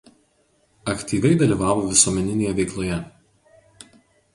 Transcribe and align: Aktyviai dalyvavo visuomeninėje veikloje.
Aktyviai 0.93 1.39
dalyvavo 1.43 1.85
visuomeninėje 1.93 2.59
veikloje. 2.63 3.03